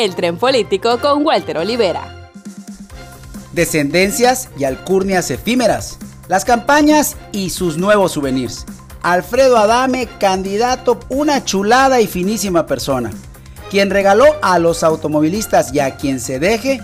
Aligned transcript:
El 0.00 0.14
tren 0.14 0.38
político 0.38 0.98
con 0.98 1.26
Walter 1.26 1.58
Olivera. 1.58 2.30
Descendencias 3.52 4.48
y 4.56 4.64
alcurnias 4.64 5.30
efímeras. 5.30 5.98
Las 6.26 6.46
campañas 6.46 7.18
y 7.32 7.50
sus 7.50 7.76
nuevos 7.76 8.12
souvenirs. 8.12 8.64
Alfredo 9.02 9.58
Adame, 9.58 10.08
candidato, 10.18 10.98
una 11.10 11.44
chulada 11.44 12.00
y 12.00 12.06
finísima 12.06 12.64
persona, 12.66 13.10
quien 13.70 13.90
regaló 13.90 14.24
a 14.40 14.58
los 14.58 14.84
automovilistas 14.84 15.74
y 15.74 15.80
a 15.80 15.98
quien 15.98 16.18
se 16.18 16.38
deje 16.38 16.80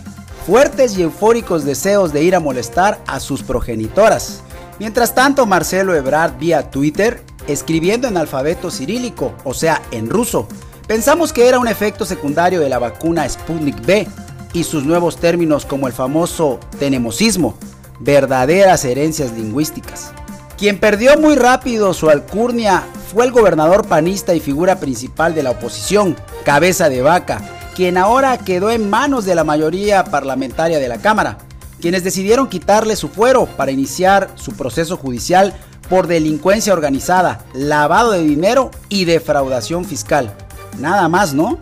fuertes 0.46 0.98
y 0.98 1.02
eufóricos 1.02 1.64
deseos 1.64 2.12
de 2.12 2.22
ir 2.22 2.34
a 2.34 2.40
molestar 2.40 3.00
a 3.06 3.18
sus 3.18 3.42
progenitoras. 3.42 4.42
Mientras 4.78 5.14
tanto, 5.14 5.46
Marcelo 5.46 5.94
Ebrard 5.94 6.36
vía 6.36 6.70
Twitter, 6.70 7.22
escribiendo 7.48 8.08
en 8.08 8.18
alfabeto 8.18 8.70
cirílico, 8.70 9.32
o 9.42 9.54
sea, 9.54 9.80
en 9.90 10.10
ruso, 10.10 10.48
pensamos 10.86 11.32
que 11.32 11.48
era 11.48 11.58
un 11.58 11.68
efecto 11.68 12.04
secundario 12.04 12.60
de 12.60 12.68
la 12.68 12.78
vacuna 12.78 13.28
Sputnik 13.28 13.84
B 13.84 14.06
y 14.52 14.64
sus 14.64 14.84
nuevos 14.84 15.16
términos 15.16 15.66
como 15.66 15.86
el 15.86 15.92
famoso 15.92 16.60
tenemosismo, 16.78 17.56
verdaderas 18.00 18.84
herencias 18.84 19.32
lingüísticas. 19.32 20.12
Quien 20.56 20.78
perdió 20.78 21.18
muy 21.18 21.36
rápido 21.36 21.92
su 21.92 22.08
alcurnia 22.08 22.82
fue 23.12 23.24
el 23.24 23.32
gobernador 23.32 23.86
panista 23.86 24.34
y 24.34 24.40
figura 24.40 24.80
principal 24.80 25.34
de 25.34 25.42
la 25.42 25.50
oposición, 25.50 26.16
Cabeza 26.44 26.88
de 26.88 27.02
Vaca, 27.02 27.42
quien 27.74 27.98
ahora 27.98 28.38
quedó 28.38 28.70
en 28.70 28.88
manos 28.88 29.24
de 29.26 29.34
la 29.34 29.44
mayoría 29.44 30.04
parlamentaria 30.04 30.78
de 30.78 30.88
la 30.88 30.98
Cámara 30.98 31.38
quienes 31.80 32.04
decidieron 32.04 32.48
quitarle 32.48 32.96
su 32.96 33.08
fuero 33.08 33.46
para 33.46 33.70
iniciar 33.70 34.30
su 34.34 34.52
proceso 34.52 34.96
judicial 34.96 35.54
por 35.88 36.06
delincuencia 36.06 36.72
organizada, 36.72 37.44
lavado 37.54 38.12
de 38.12 38.22
dinero 38.22 38.70
y 38.88 39.04
defraudación 39.04 39.84
fiscal. 39.84 40.34
Nada 40.78 41.08
más, 41.08 41.34
¿no? 41.34 41.58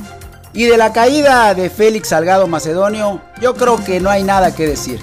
Y 0.53 0.65
de 0.65 0.77
la 0.77 0.93
caída 0.93 1.53
de 1.55 1.69
Félix 1.69 2.09
Salgado 2.09 2.47
Macedonio, 2.47 3.21
yo 3.41 3.55
creo 3.55 3.83
que 3.83 4.01
no 4.01 4.09
hay 4.09 4.23
nada 4.23 4.55
que 4.55 4.67
decir. 4.67 5.01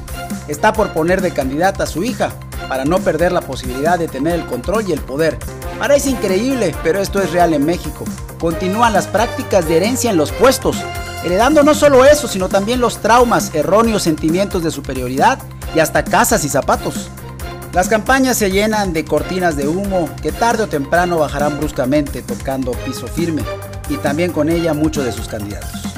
Está 0.48 0.72
por 0.74 0.94
poner 0.94 1.22
de 1.22 1.32
candidata 1.32 1.84
a 1.84 1.88
su 1.88 2.04
hija, 2.04 2.32
para 2.70 2.86
no 2.86 3.00
perder 3.00 3.34
la 3.34 3.42
posibilidad 3.42 4.00
de 4.00 4.08
tener 4.08 4.36
el 4.36 4.46
control 4.46 4.86
y 4.88 4.94
el 4.94 5.02
poder. 5.02 5.38
Parece 5.78 6.10
increíble, 6.10 6.74
pero 6.84 7.02
esto 7.02 7.22
es 7.22 7.34
real 7.34 7.54
en 7.54 7.66
México. 7.66 8.06
Continúan 8.40 8.94
las 8.94 9.08
prácticas 9.08 9.68
de 9.68 9.76
herencia 9.76 10.10
en 10.10 10.16
los 10.16 10.32
puestos, 10.32 10.78
heredando 11.26 11.64
no 11.64 11.76
solo 11.76 12.06
eso, 12.06 12.30
sino 12.30 12.48
también 12.48 12.80
los 12.80 13.00
traumas, 13.00 13.54
erróneos 13.54 14.04
sentimientos 14.04 14.64
de 14.64 14.72
superioridad 14.72 15.38
y 15.76 15.80
hasta 15.80 16.06
casas 16.06 16.46
y 16.46 16.50
zapatos. 16.50 17.10
Las 17.74 17.90
campañas 17.90 18.38
se 18.38 18.52
llenan 18.52 18.94
de 18.94 19.04
cortinas 19.04 19.58
de 19.58 19.68
humo 19.68 20.10
que 20.22 20.32
tarde 20.32 20.64
o 20.64 20.68
temprano 20.68 21.18
bajarán 21.18 21.58
bruscamente 21.58 22.22
tocando 22.22 22.72
piso 22.72 23.08
firme 23.08 23.44
y 23.92 23.98
también 23.98 24.32
con 24.32 24.50
ella 24.50 24.74
muchos 24.74 25.04
de 25.04 25.12
sus 25.12 25.28
candidatos. 25.28 25.91